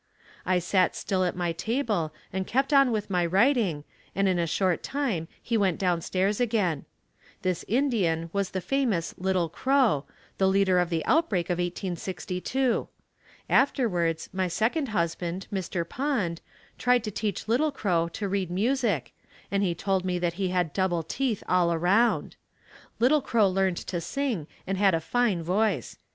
I 0.47 0.57
sat 0.57 0.95
still 0.95 1.23
at 1.23 1.35
my 1.35 1.51
table 1.51 2.11
and 2.33 2.47
kept 2.47 2.73
on 2.73 2.91
with 2.91 3.11
my 3.11 3.23
writing 3.23 3.83
and 4.15 4.27
in 4.27 4.39
a 4.39 4.47
short 4.47 4.81
time 4.81 5.27
he 5.39 5.55
went 5.57 5.77
down 5.77 6.01
stairs 6.01 6.39
again. 6.41 6.85
This 7.43 7.63
Indian 7.67 8.31
was 8.33 8.49
the 8.49 8.61
famous 8.61 9.13
Little 9.19 9.47
Crow, 9.47 10.05
the 10.39 10.47
leader 10.47 10.79
of 10.79 10.89
the 10.89 11.05
outbreak 11.05 11.51
of 11.51 11.59
1862. 11.59 12.87
Afterwards 13.47 14.27
my 14.33 14.47
second 14.47 14.87
husband, 14.89 15.45
Mr. 15.53 15.87
Pond, 15.87 16.41
tried 16.79 17.03
to 17.03 17.11
teach 17.11 17.47
Little 17.47 17.71
Crow 17.71 18.07
to 18.09 18.27
read 18.27 18.49
music 18.49 19.13
and 19.51 19.61
he 19.61 19.75
told 19.75 20.03
me 20.03 20.17
that 20.17 20.33
he 20.33 20.47
had 20.47 20.73
double 20.73 21.03
teeth 21.03 21.43
all 21.47 21.71
around. 21.71 22.35
Little 22.97 23.21
Crow 23.21 23.47
learned 23.47 23.77
to 23.77 24.01
sing 24.01 24.47
and 24.65 24.79
had 24.79 24.95
a 24.95 24.99
fine 24.99 25.43
voice. 25.43 25.99